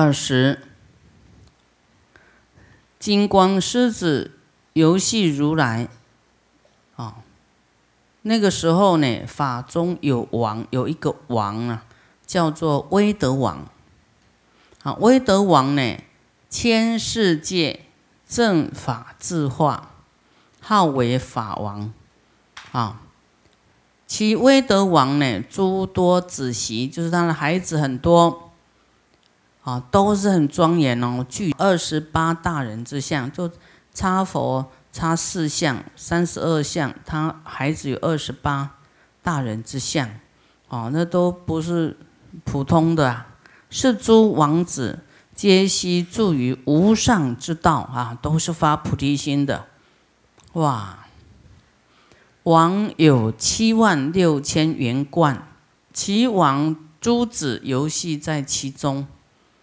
[0.00, 0.60] 二十，
[3.00, 4.30] 金光狮子
[4.74, 5.88] 游戏如来，
[6.94, 7.16] 啊，
[8.22, 11.84] 那个时候呢，法中有王，有一个王啊，
[12.24, 13.66] 叫做威德王。
[14.84, 15.96] 啊，威德王呢，
[16.48, 17.80] 千世界
[18.24, 19.90] 正法自化，
[20.60, 21.92] 号为法王。
[22.70, 23.00] 啊，
[24.06, 28.44] 其威德王呢，诸多子媳，就是他的孩子很多。
[29.68, 33.50] 啊，都是很庄严哦，具二十八大人之相，就
[33.92, 38.76] 差佛差四相，三十二相，他孩子有二十八
[39.22, 40.08] 大人之相，
[40.68, 41.98] 哦，那都不是
[42.44, 43.26] 普通的啊，
[43.68, 45.00] 是诸王子
[45.34, 49.66] 皆悉住于无上之道啊，都是发菩提心的，
[50.54, 51.00] 哇！
[52.44, 55.46] 王有七万六千元冠，
[55.92, 59.06] 其王诸子游戏在其中。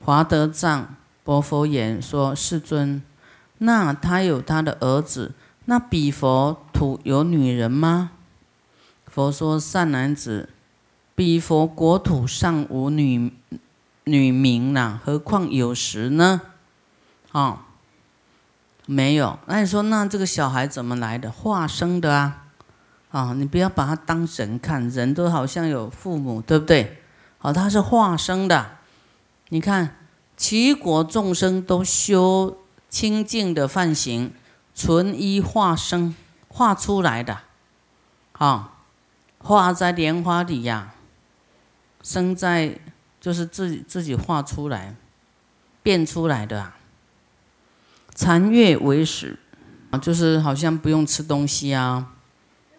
[0.05, 3.01] 华德藏薄佛言说：“世尊，
[3.57, 5.31] 那他有他的儿子，
[5.65, 8.11] 那彼佛土有女人吗？”
[9.09, 10.49] 佛说：“善男子，
[11.15, 13.33] 彼佛国土上无女
[14.03, 16.39] 女名呐，何况有时呢？”
[17.33, 17.65] 啊，
[18.85, 19.39] 没有。
[19.47, 21.31] 那你说，那这个小孩怎么来的？
[21.31, 22.45] 化生的啊！
[23.09, 27.01] 啊，你不要把他当人看，人都好像有父母，对不对？
[27.39, 28.67] 好，他是化生的。
[29.49, 29.95] 你看，
[30.37, 32.57] 齐国众生都修
[32.89, 34.33] 清净的梵行，
[34.73, 36.13] 纯一化生
[36.47, 37.39] 化出来的，
[38.33, 38.73] 啊，
[39.39, 40.93] 化在莲花里呀，
[42.01, 42.79] 生在
[43.19, 44.95] 就是自己自己化出来，
[45.81, 46.77] 变出来的啊。
[48.13, 49.39] 残月为食，
[49.91, 52.13] 啊，就是好像不用吃东西啊，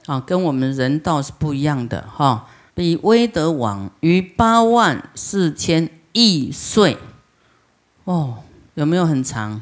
[0.06, 2.48] 啊，跟我们人道是不一样的哈。
[2.74, 5.90] 比威德王于八万四千。
[6.18, 6.96] 亿岁，
[8.06, 9.60] 哦，有没有很长？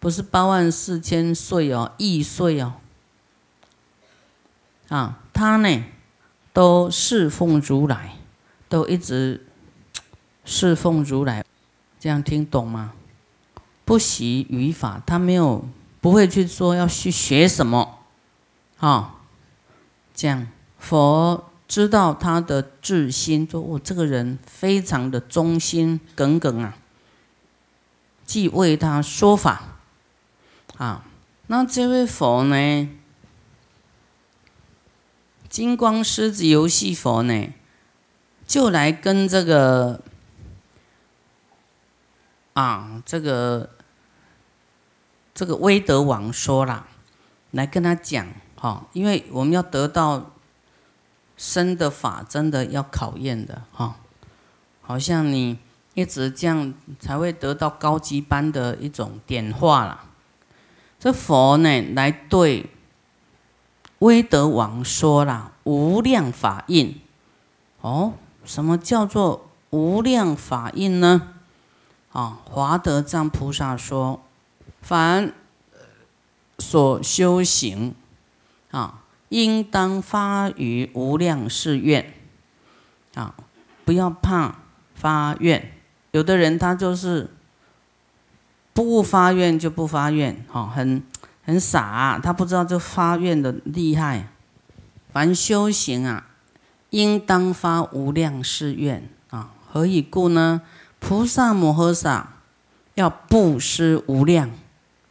[0.00, 2.74] 不是八万四千岁哦，亿岁哦。
[4.88, 5.84] 啊，他呢，
[6.52, 8.16] 都侍奉如来，
[8.68, 9.46] 都一直
[10.44, 11.44] 侍奉如来，
[12.00, 12.94] 这样听懂吗？
[13.84, 15.64] 不习语法，他没有
[16.00, 18.00] 不会去说要去学什么，
[18.78, 19.20] 啊，
[20.12, 21.44] 这样佛。
[21.68, 26.76] 知道他的至心，说我这个人非常的忠心耿耿啊，
[28.32, 29.60] 即为他说法。
[30.78, 31.04] 啊，
[31.48, 32.88] 那这位佛呢，
[35.50, 37.52] 金光狮子游戏佛呢，
[38.46, 40.00] 就来跟这个
[42.54, 43.68] 啊，这个
[45.34, 46.86] 这个威德王说了，
[47.50, 48.26] 来跟他讲
[48.56, 50.30] 哈，因为我们要得到。
[51.34, 53.96] 生的法真的要考验的哈，
[54.80, 55.58] 好像你
[55.94, 60.04] 一直这样才会得到高级班的一种点化啦。
[60.98, 62.70] 这佛呢来对
[63.98, 67.00] 威德王说了无量法印
[67.80, 68.14] 哦，
[68.44, 71.34] 什么叫做无量法印呢？
[72.12, 74.22] 啊，华德藏菩萨说，
[74.80, 75.32] 凡
[76.58, 77.94] 所修行
[78.70, 78.98] 啊。
[79.32, 82.12] 应当发于无量誓愿，
[83.14, 83.34] 啊，
[83.86, 84.56] 不要怕
[84.94, 85.72] 发愿。
[86.12, 87.28] 有的人他就是
[88.72, 91.02] 不发愿就不发愿，哈，很
[91.44, 94.28] 很傻，他不知道这发愿的厉害。
[95.12, 96.26] 凡修行啊，
[96.90, 99.50] 应当发无量誓愿啊。
[99.70, 100.62] 何以故呢？
[101.00, 102.34] 菩萨摩诃萨
[102.94, 104.50] 要布施无量，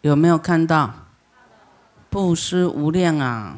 [0.01, 0.93] 有没有看到？
[2.09, 3.57] 布施无量啊！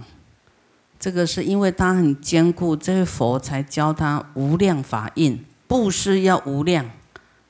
[0.99, 6.89] 这个是因为他很坚固，这位佛才教他无量法印，布施要无量，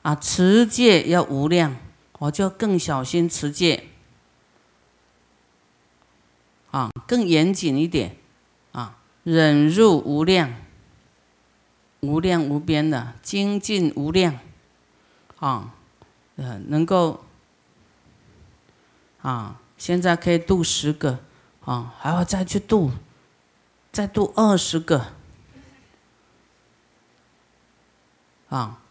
[0.04, 1.74] 啊，持戒要无量，
[2.18, 3.84] 我就更小心持戒，
[6.70, 8.14] 啊，更严谨一点，
[8.72, 10.54] 啊，忍辱无量，
[12.00, 14.38] 无量无边的精进无量，
[15.38, 15.72] 啊，
[16.36, 17.24] 呃，能够，
[19.22, 21.20] 啊，现在可以度十个，
[21.64, 22.90] 啊，还要再去度。
[23.90, 25.06] 再度二十个
[28.48, 28.82] 啊，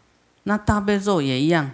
[0.44, 1.70] 那大悲咒也一样，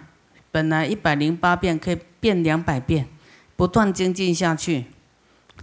[0.51, 3.07] 本来一百零八遍可以变两百遍，
[3.55, 4.87] 不断精进下去，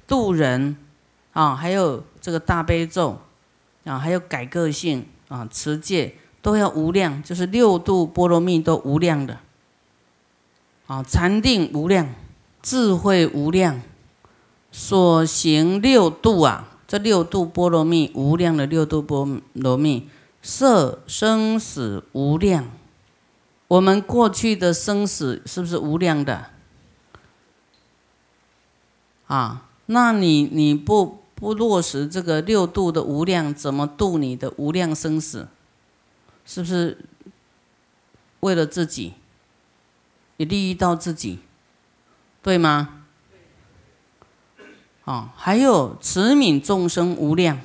[0.06, 0.76] 度人
[1.32, 3.19] 啊，还有这个大悲咒
[3.84, 9.38] 啊，还有改个性啊，持戒都要无量，就是六度波罗蜜都无量的
[10.87, 12.08] 啊，禅定无量，
[12.62, 13.82] 智慧无量，
[14.70, 16.69] 所行六度啊。
[16.87, 20.08] 这六度波罗蜜，无量的六度波罗蜜，
[20.40, 22.64] 色生死无量，
[23.68, 26.50] 我们过去的生死是不是无量的？
[29.26, 35.48] 啊，那你你不不落实这个六度的无量，怎么度你的无量生死？
[36.46, 36.98] 是不是
[38.40, 39.12] 为了自己，
[40.38, 41.40] 也利益到自己，
[42.42, 43.04] 对吗？
[45.04, 47.60] 哦，还有慈悯众生无量，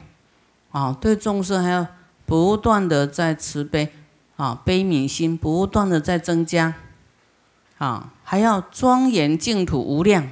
[0.71, 1.87] 啊，对众生还要
[2.25, 3.93] 不断的在慈悲。
[4.35, 6.73] 啊，悲悯心不断的在增加，
[7.77, 10.27] 啊，还要庄严净土无量，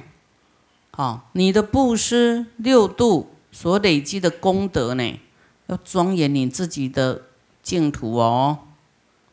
[0.90, 5.20] 啊，你的布施六度所累积的功德呢，
[5.68, 7.22] 要庄严你自己的
[7.62, 8.58] 净土哦，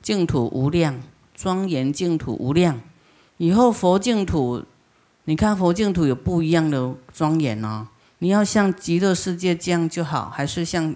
[0.01, 1.01] 净土无量，
[1.33, 2.79] 庄严净土无量，
[3.37, 4.63] 以后佛净土，
[5.23, 7.87] 你看佛净土有不一样的庄严哦，
[8.19, 10.95] 你要像极乐世界这样就好，还是像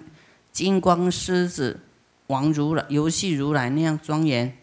[0.52, 1.80] 金光狮子？
[2.28, 4.56] 王如来、游戏如来那样庄严，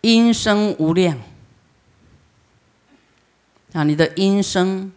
[0.00, 1.18] 音声无量
[3.72, 3.84] 啊！
[3.84, 4.92] 你的音声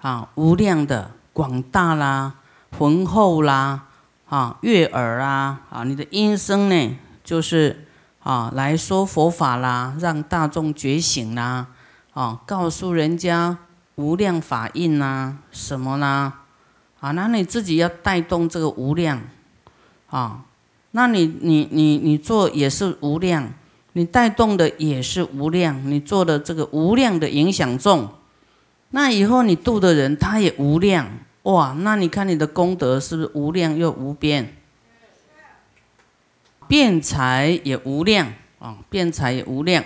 [0.00, 2.34] 啊，无量的广大啦、
[2.78, 3.86] 浑厚啦
[4.28, 5.84] 啊、悦耳啊啊！
[5.84, 7.86] 你的音声呢，就是
[8.20, 11.68] 啊，来说佛法啦，让大众觉醒啦
[12.12, 13.58] 啊，告诉人家
[13.96, 16.40] 无量法印啦，什么啦
[17.00, 17.10] 啊？
[17.12, 19.22] 那你自己要带动这个无量
[20.10, 20.44] 啊！
[20.92, 23.52] 那你你你你做也是无量，
[23.92, 28.08] 你带动的也是无量，你做的这个无量的影响众，
[28.90, 31.06] 那以后你度的人他也无量
[31.42, 31.76] 哇！
[31.80, 34.56] 那你看你的功德是不是无量又无边？
[36.66, 39.84] 辩财也无量啊，辩财也无量。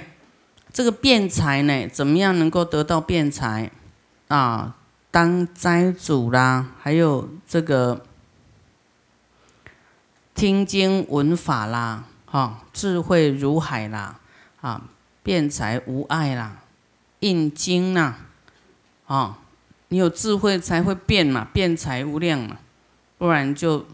[0.73, 3.73] 这个辩财呢，怎么样能够得到辩财
[4.29, 4.77] 啊？
[5.11, 8.05] 当斋主啦，还有这个。
[10.35, 14.19] 听经闻法啦，哈，智慧如海啦，
[14.61, 14.83] 啊，
[15.23, 16.63] 辩才无碍啦，
[17.21, 18.15] 印经呐，
[19.07, 19.39] 啊，
[19.89, 22.57] 你有智慧才会辩嘛，辩才无量嘛，
[23.19, 23.87] 不然就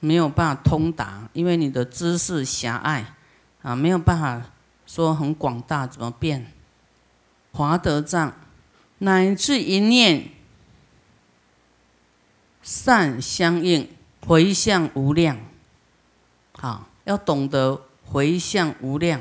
[0.00, 3.14] 没有办法通达，因为你的知识狭隘，
[3.62, 4.40] 啊，没有办法
[4.86, 6.52] 说很广大，怎么变？
[7.52, 8.32] 华德藏
[8.98, 10.28] 乃至一念
[12.62, 13.88] 善相应。
[14.26, 15.38] 回向无量，
[16.52, 19.20] 好，要懂得回向无量，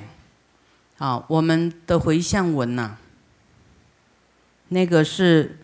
[0.98, 2.96] 好，我们的回向文呐，
[4.70, 5.60] 那个是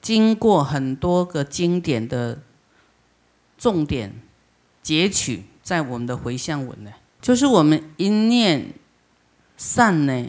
[0.00, 2.40] 经过很多个经典的
[3.58, 4.14] 重点
[4.82, 6.90] 截取在我们的回向文呢，
[7.20, 8.72] 就是我们一念
[9.58, 10.26] 善呢，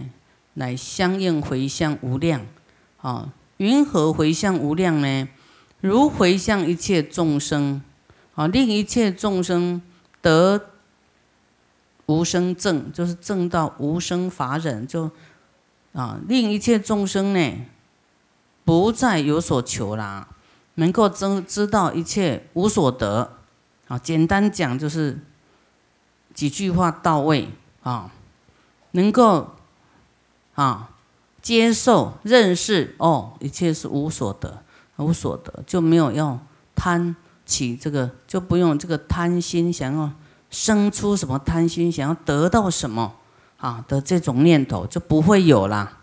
[0.56, 2.46] 乃相应回向无量，
[2.98, 5.30] 啊，云何回向无量呢？
[5.80, 7.82] 如回向一切众生。
[8.40, 9.82] 啊，令一切众生
[10.22, 10.70] 得
[12.06, 15.12] 无生正，就是正到无生法忍，就
[15.92, 17.66] 啊，令一切众生呢
[18.64, 20.30] 不再有所求啦，
[20.76, 23.34] 能够知知道一切无所得。
[23.90, 25.20] 啊，简单讲就是
[26.34, 27.50] 几句话到位
[27.84, 28.10] 啊，
[28.92, 29.56] 能够
[30.56, 30.92] 啊
[31.42, 34.64] 接受认识哦，一切是无所得，
[34.96, 36.40] 无所得就没有要
[36.74, 37.18] 贪。
[37.50, 40.12] 起这个就不用这个贪心，想要
[40.52, 43.16] 生出什么贪心，想要得到什么
[43.58, 45.98] 啊的这种念头就不会有啦。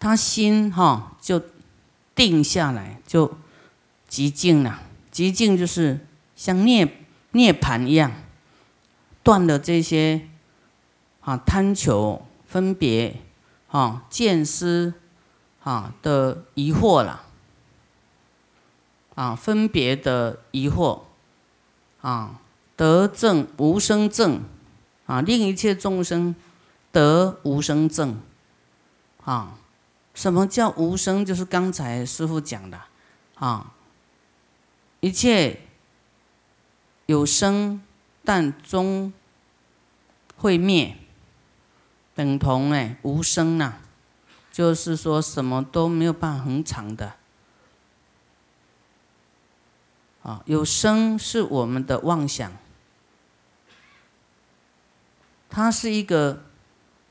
[0.00, 1.40] 他心哈就
[2.14, 3.32] 定下来，就
[4.08, 4.82] 极静了。
[5.10, 8.10] 极静就是像涅涅盘一样，
[9.22, 10.28] 断了这些
[11.20, 13.20] 啊贪求、分别、
[13.68, 14.94] 啊见思
[15.62, 17.22] 啊的疑惑了。
[19.14, 21.02] 啊，分别的疑惑，
[22.00, 22.40] 啊，
[22.76, 24.40] 得正无生正，
[25.06, 26.34] 啊，令一切众生
[26.90, 28.20] 得无生正，
[29.24, 29.58] 啊，
[30.14, 31.24] 什么叫无生？
[31.24, 32.80] 就是刚才师傅讲的，
[33.36, 33.72] 啊，
[35.00, 35.60] 一切
[37.06, 37.80] 有生，
[38.24, 39.12] 但终
[40.36, 40.96] 会灭，
[42.14, 43.74] 等同哎无生呐，
[44.50, 47.14] 就是说什么都没有办法恒长的。
[50.24, 52.50] 啊，有生是我们的妄想，
[55.50, 56.44] 它是一个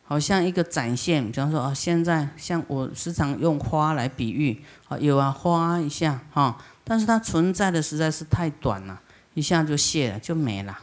[0.04, 9.00] 好像一个展现，比方说啊，现在像我时常用花来比喻，啊，有啊花一下哈，但是它存在的实在是太短了，
[9.36, 10.80] 一下就谢了，就没了。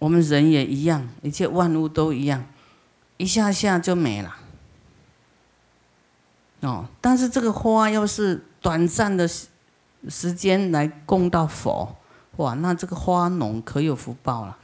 [0.00, 2.44] 我们人也一样，一切万物都一样，
[3.16, 4.36] 一下下就没了。
[6.62, 9.30] 哦，但是这个花要是短暂的。
[10.08, 11.96] 时间来供到佛，
[12.36, 14.56] 哇，那这个花农可有福报了，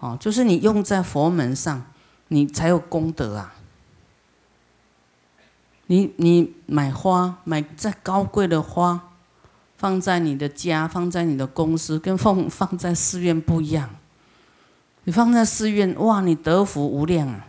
[0.00, 1.84] 哦，就是你用在佛门上，
[2.28, 3.54] 你才有功德啊。
[5.88, 9.12] 你你买花，买再高贵的花，
[9.76, 13.88] 放在你的家，放在你的公司，跟放放在寺院不一样。
[15.04, 17.46] 你放在寺院，哇，你得福无量啊！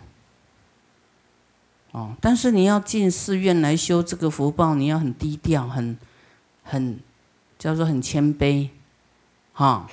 [1.93, 5.98] 哦，但是你要进寺院来修这个福报，你要很低调，很
[6.62, 7.00] 很
[7.58, 8.70] 叫做很谦卑，
[9.54, 9.90] 哈。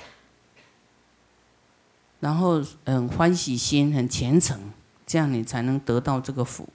[2.19, 4.71] 然后嗯，欢喜心很虔诚，
[5.05, 6.67] 这样你才能得到这个福。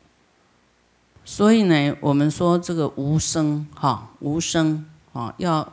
[1.25, 5.73] 所以呢，我们说这个无声，哈，无声啊，要。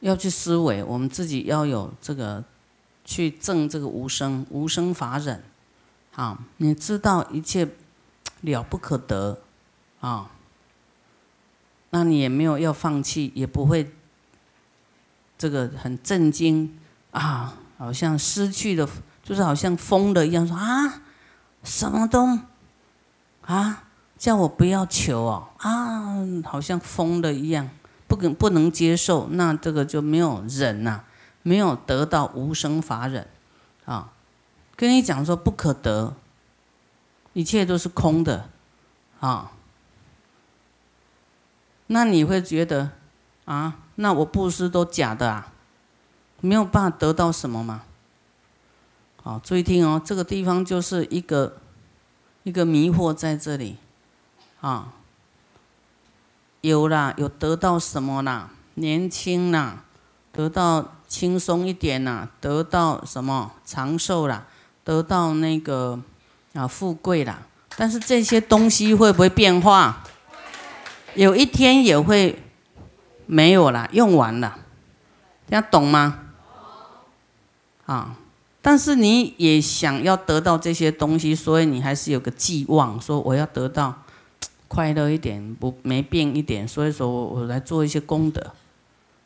[0.00, 2.44] 要去思维，我们自己要有这个
[3.06, 5.42] 去证这个无生无生法忍，
[6.14, 7.66] 啊，你知道一切
[8.42, 9.40] 了不可得，
[10.00, 10.30] 啊，
[11.94, 13.94] 那你也没有要放弃，也不会
[15.38, 16.76] 这个很震惊
[17.12, 18.88] 啊，好像失去的，
[19.22, 21.02] 就是好像疯了一样，说啊，
[21.62, 22.40] 什么都
[23.42, 23.84] 啊，
[24.18, 27.70] 叫我不要求哦，啊，好像疯了一样。
[28.08, 31.02] 不能不能接受，那这个就没有忍呐，
[31.42, 33.26] 没有得到无生法忍，
[33.84, 34.10] 啊，
[34.74, 36.14] 跟你讲说不可得，
[37.34, 38.50] 一切都是空的，
[39.20, 39.52] 啊，
[41.88, 42.90] 那你会觉得
[43.44, 45.52] 啊，那我布施都假的啊，
[46.40, 47.82] 没有办法得到什么吗？
[49.22, 51.58] 好，注意听哦，这个地方就是一个
[52.42, 53.76] 一个迷惑在这里，
[54.60, 54.92] 啊。
[56.60, 58.48] 有啦，有得到什么啦？
[58.76, 59.84] 年轻啦，
[60.32, 64.46] 得到轻松一点啦，得到什么长寿啦，
[64.82, 66.00] 得到那个
[66.54, 67.42] 啊富贵啦。
[67.76, 70.02] 但是这些东西会不会变化？
[71.14, 72.42] 有一天也会
[73.26, 74.58] 没有了，用完了，
[75.48, 76.20] 这样懂吗？
[77.86, 78.16] 啊，
[78.60, 83.94] 但是你也想要得到这些东西，所以你还是有个寄望，说我要得到。
[84.66, 88.50] 快乐一点，不没病一点，所以说我我来做一些功德，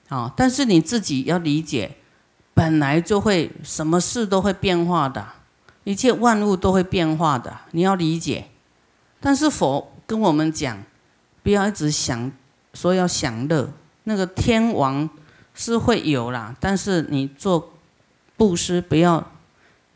[0.09, 0.31] 啊！
[0.37, 1.97] 但是你自己要理解，
[2.53, 5.27] 本来就会什么事都会变化的，
[5.85, 8.49] 一切万物都会变化的，你要理解。
[9.21, 10.83] 但是佛跟我们讲，
[11.49, 12.31] 不要一直想
[12.75, 13.67] 说要享乐，
[14.05, 15.09] 那个天王
[15.55, 17.73] 是会有啦，但是你做
[18.37, 19.19] 布施不要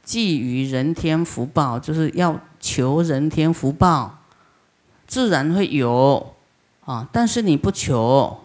[0.03, 4.21] 觊觎人天福报，就是要求人天福报。
[5.07, 6.35] 自然会有
[6.87, 8.41] 啊，但是你不求，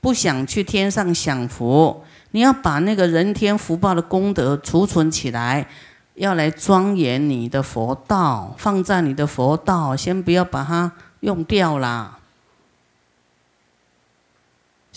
[0.00, 5.68] 不想去天上享福，你要把那个人天福报的功德储存起来，
[6.14, 12.14] 要来庄严你的佛道，放在你的佛道，先不要把它用掉啦。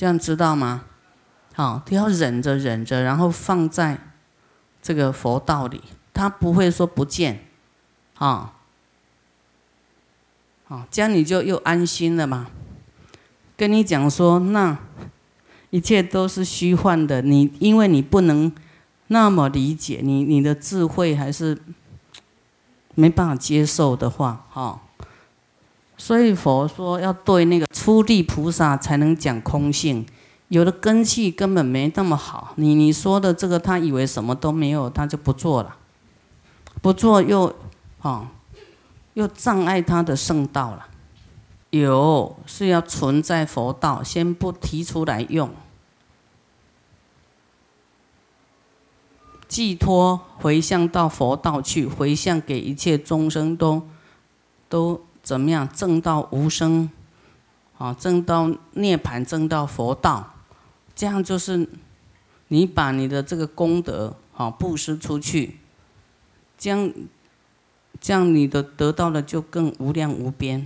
[0.02, 0.86] 这样知道吗？
[1.54, 4.00] 好，都要忍着忍着，然后放在
[4.82, 5.80] 这个佛道里，
[6.12, 7.46] 他不会说不见，
[8.16, 8.52] 啊。
[10.64, 12.48] 好，这样你就又安心了嘛？
[13.56, 14.76] 跟你讲说，那
[15.70, 17.22] 一切都是虚幻的。
[17.22, 18.52] 你因为你不能
[19.06, 21.56] 那么理解，你你的智慧还是
[22.96, 24.82] 没办法接受的话，哈。
[26.02, 30.04] 所以佛说要对那个初地菩萨才能讲空性，
[30.48, 32.54] 有的根气根本没那么好。
[32.56, 35.78] 你你说的这个，他以为什么都没有，他就不做了，
[36.82, 37.56] 不做又，
[38.02, 38.28] 哦。
[39.14, 40.88] 又障碍他的圣道了，
[41.70, 45.52] 有是要存在佛道，先不提出来用，
[49.48, 53.84] 寄托回向到佛道去，回向给一切众生都
[54.68, 56.90] 都怎么样证到无生，
[57.78, 60.34] 啊，证到涅盘，证到佛道，
[60.96, 61.68] 这样就是
[62.50, 65.58] 你把你的这个功德啊布施出去，
[66.58, 66.92] 将。
[68.00, 70.66] 这样你的得到的就更无量无边，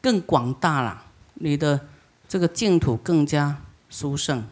[0.00, 1.04] 更广大了。
[1.34, 1.78] 你的
[2.26, 4.42] 这个净土更加殊胜，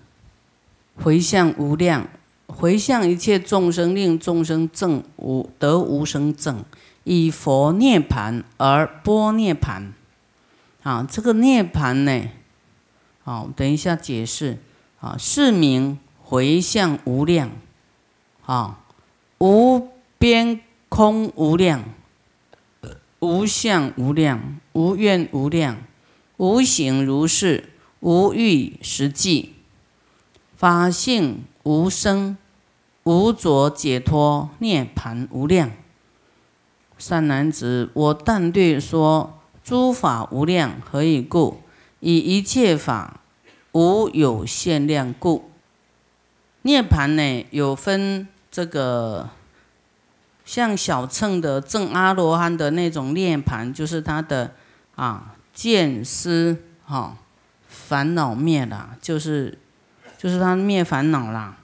[0.96, 2.06] 回向无量，
[2.46, 6.62] 回向一切众生，令众生证无得无生正，
[7.04, 9.94] 以佛涅盘而波涅盘。
[10.82, 12.28] 啊，这个涅盘呢，
[13.22, 14.58] 好，等一下解释。
[15.00, 17.50] 啊，是名回向无量，
[18.44, 18.80] 啊，
[19.38, 20.60] 无边。
[20.86, 21.82] 空无量，
[23.18, 25.78] 无相无量，无愿无量，
[26.36, 29.54] 无形如是，无欲实际，
[30.56, 32.36] 法性无生，
[33.02, 35.72] 无着解脱，涅盘无量。
[37.06, 41.60] 善男子，我但对说诸法无量，何以故？
[42.00, 43.20] 以一切法
[43.72, 45.50] 无有限量故。
[46.62, 49.28] 涅盘呢有分这个，
[50.46, 54.52] 像小乘的正阿罗汉的那种涅盘，就是他的
[54.94, 56.56] 啊见思
[56.86, 57.18] 哈
[57.68, 59.58] 烦恼灭了，就是
[60.16, 61.58] 就是他灭烦恼啦。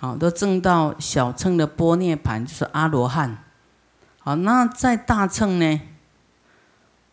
[0.00, 3.44] 好，都证到小乘的波涅盘，就是阿罗汉。
[4.18, 5.80] 好，那在大乘呢，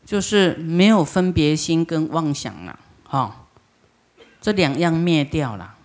[0.05, 3.45] 就是没有分别心跟妄想了，哈，
[4.39, 5.75] 这两样灭掉了，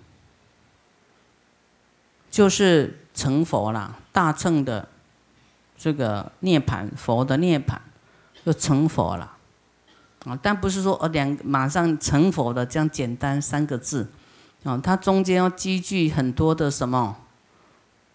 [2.30, 3.98] 就是成佛了。
[4.12, 4.88] 大乘的
[5.76, 7.82] 这个涅盘，佛的涅盘，
[8.46, 9.32] 就成佛了。
[10.24, 14.08] 啊，但不是说哦两马上成佛的这样简单三个字。
[14.64, 17.16] 哦，它中间要积聚很多的什么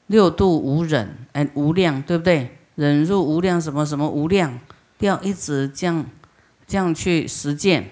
[0.08, 2.58] 六度无忍，哎，无量，对不对？
[2.76, 4.60] 忍入无量什么什么无量，
[5.00, 6.06] 要一直这样
[6.66, 7.90] 这样去实践。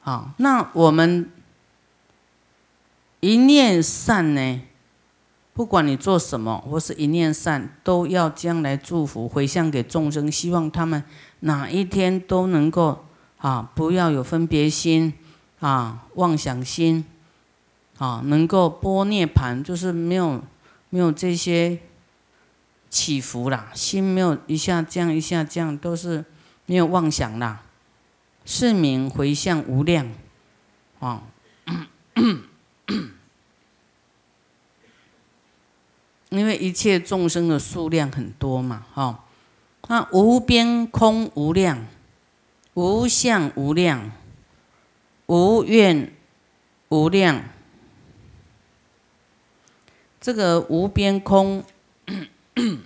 [0.00, 1.30] 好，那我们
[3.20, 4.60] 一念善呢？
[5.54, 11.02] 不管你做什么，或是一念善，都要将来祝福回向给众生，希望他们
[11.40, 13.04] 哪一天都能够
[13.38, 15.12] 啊，不要有分别心。
[15.62, 17.04] 啊，妄想心，
[17.98, 20.42] 啊，能够波涅盘，就是没有
[20.90, 21.78] 没有这些
[22.90, 26.24] 起伏啦，心没有一下降一下降，都是
[26.66, 27.62] 没有妄想啦，
[28.44, 30.10] 是名回向无量，
[30.98, 31.22] 啊，
[36.30, 39.24] 因为一切众生的数量很多嘛，哈，
[39.86, 41.86] 那无边空无量，
[42.74, 44.10] 无相无量。
[45.32, 46.12] 无愿
[46.90, 47.42] 无量，
[50.20, 51.64] 这个无边空，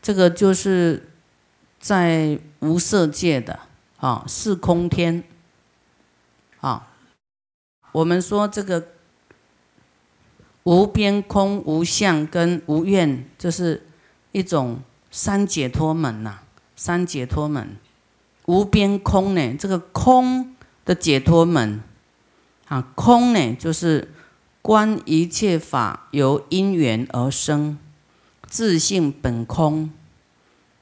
[0.00, 1.10] 这个就是
[1.80, 3.58] 在无色界的
[3.96, 5.24] 啊，是空天
[6.60, 6.92] 啊。
[7.90, 8.86] 我们说这个
[10.62, 13.84] 无边空无相跟无愿，这是
[14.30, 16.38] 一种三解脱门呐，
[16.76, 17.76] 三解脱门。
[18.46, 20.54] 无边空呢，这个空。
[20.88, 21.82] 的解脱门
[22.66, 24.10] 啊，空呢就是
[24.62, 27.78] 观一切法由因缘而生，
[28.46, 29.90] 自性本空，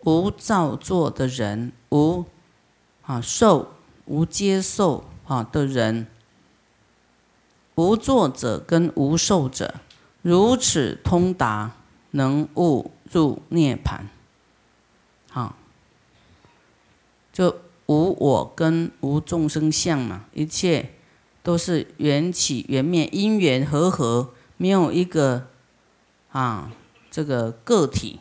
[0.04, 2.24] 无造作的人，无
[3.02, 6.06] 啊受无接受啊的人，
[7.74, 9.74] 无作者跟无受者，
[10.22, 11.72] 如此通达，
[12.12, 14.08] 能悟入涅盘。
[15.28, 15.56] 好，
[17.32, 17.65] 就。
[17.86, 20.90] 无我跟无众生相嘛，一切
[21.42, 25.46] 都是缘起缘灭，因缘和合，没有一个
[26.32, 26.72] 啊
[27.10, 28.20] 这个个体。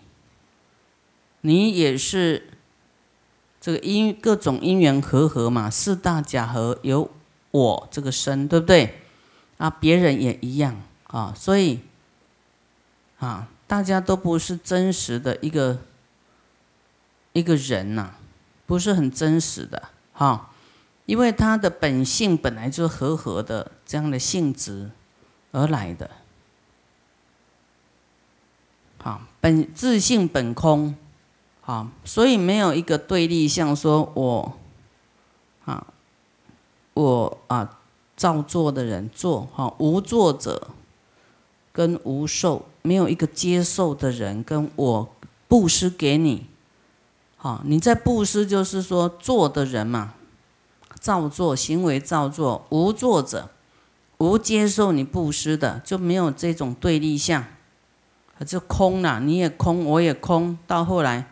[1.42, 2.50] 你也是
[3.60, 7.10] 这个因各种因缘和合嘛，四大假合有
[7.52, 9.02] 我这个身，对不对？
[9.58, 11.80] 啊，别人也一样啊，所以
[13.20, 15.80] 啊，大家都不是真实的一个
[17.34, 18.16] 一个人呐。
[18.66, 20.52] 不是很真实的哈，
[21.06, 24.90] 因为它的本性本来就是和合的这样的性质
[25.52, 26.10] 而来的，
[28.98, 30.96] 好，本自性本空，
[31.62, 34.58] 好，所以没有一个对立像说我
[35.66, 35.86] 啊，
[36.94, 37.80] 我啊
[38.18, 40.70] 造作的人做哈，无作者
[41.72, 45.16] 跟无受，没有一个接受的人跟我
[45.48, 46.48] 布施给你。
[47.46, 50.16] 啊，你在布施，就是说做的人嘛，
[51.00, 53.52] 造作行为造作，无作者，
[54.18, 57.46] 无接受你布施的，就没有这种对立相，
[58.48, 59.20] 就空了。
[59.20, 61.32] 你也空，我也空，到后来，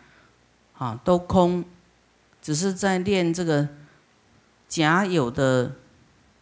[0.78, 1.64] 啊，都空，
[2.40, 3.66] 只是在练这个
[4.68, 5.72] 假有的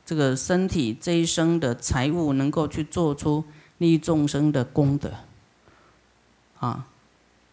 [0.04, 3.44] 这个身体这一生的财物，能够去做出
[3.78, 5.12] 利益众生的功德。
[6.58, 6.88] 啊，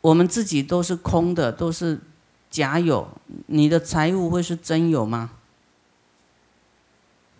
[0.01, 2.01] 我们自己都是空的，都是。
[2.50, 3.08] 假有，
[3.48, 5.32] 你的财物会是真有吗？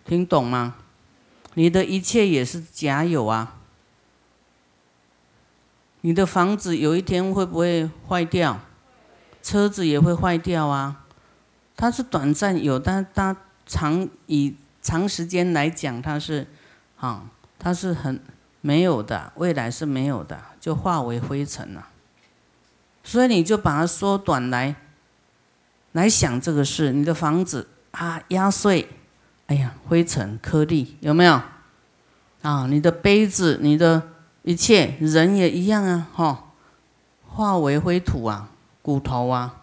[0.04, 0.76] 听懂吗？
[1.54, 3.56] 你的一切也是假有啊。
[6.02, 8.60] 你的房子有一天会不会坏掉？
[9.42, 11.04] 车子也会坏掉啊。
[11.76, 16.46] 它是短暂有，但它长以长时间来讲，它是
[16.96, 18.20] 啊，它是很
[18.60, 21.88] 没有的，未来是没有的，就化为灰尘了。
[23.02, 24.76] 所以你就把它缩短来。
[25.92, 28.88] 来想这个事，你的房子啊压碎，
[29.46, 31.40] 哎呀灰尘颗粒有没有？
[32.42, 34.08] 啊，你的杯子，你的
[34.42, 36.52] 一切人也一样啊，哈，
[37.26, 38.50] 化为灰土啊，
[38.80, 39.62] 骨头啊。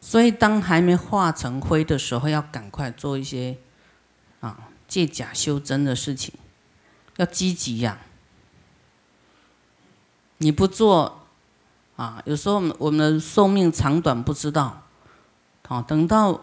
[0.00, 3.58] 所以当还没化成灰的时候，要赶快做一些
[4.40, 6.32] 啊借假修真的事情，
[7.16, 7.98] 要积极呀。
[10.38, 11.26] 你不做
[11.96, 14.84] 啊，有时候我们的寿命长短不知道，
[15.70, 16.40] 好等到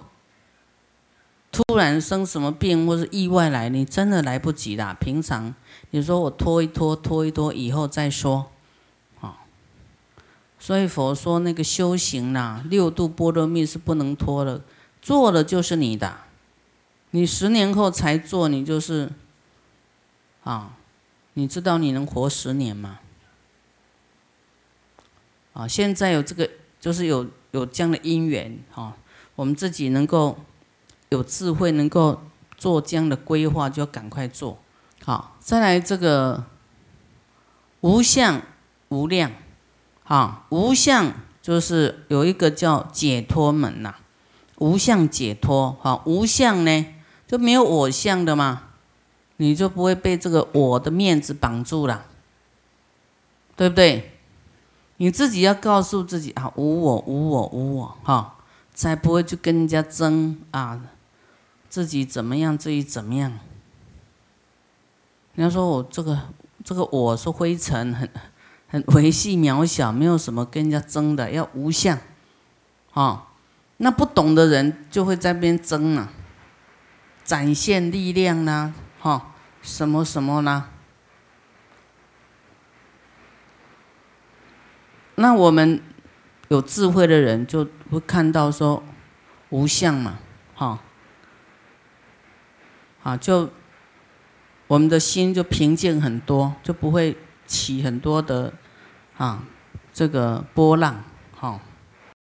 [1.52, 4.96] 突然生什么病或是意外来，你真的来不及啦。
[5.02, 5.54] 平常
[5.90, 8.50] 你说我拖一拖，拖一拖，以后再说。
[10.58, 14.64] 所以佛说那个修行呐，六度波罗蜜是不能拖的，
[15.02, 16.18] 做了就是你的。
[17.12, 19.12] 你十年后才做，你就是
[20.44, 20.78] 啊，
[21.34, 23.00] 你知道你能活十年吗？
[25.52, 28.96] 啊，现在有这个，就是有有这样的因缘啊，
[29.38, 30.36] 我们自己能够
[31.10, 32.22] 有智慧，能够
[32.58, 34.58] 做这样的规划，就要赶快做。
[35.06, 36.44] 好，再来这个
[37.82, 38.42] 无相
[38.90, 39.32] 无量。
[40.06, 43.96] 啊，无相就是有一个叫解脱门呐，
[44.58, 45.78] 无相解脱。
[45.82, 46.86] 好，无相呢
[47.28, 48.70] 就没有我相的嘛，
[49.36, 52.06] 你就不会被这个我的面子绑住了，
[53.58, 54.14] 对不对？
[54.96, 58.37] 你自己要告诉自己啊，无我，无我，无我，哈，
[58.78, 60.80] 才不会去跟人家争啊，
[61.68, 63.40] 自己怎么样，自己怎么样？
[65.34, 66.20] 人家说我这个
[66.64, 68.08] 这个我是灰尘很。
[68.70, 71.98] 很微细渺小，没有什么跟人家争的，要无相，
[72.92, 73.30] 啊，
[73.78, 76.12] 那不懂的人就会在边争啊，
[77.24, 80.68] 展现力量呢，哈，什么什么呢？
[85.16, 85.82] 那我们
[86.50, 88.84] 有智慧的人就会看到说
[89.50, 90.20] 无相嘛，
[90.56, 90.80] 哈，
[93.04, 93.50] 啊，就
[94.68, 97.16] 我们的心就平静很多，就不会。
[97.48, 98.52] 起很多的
[99.16, 99.42] 啊，
[99.94, 101.02] 这个波浪，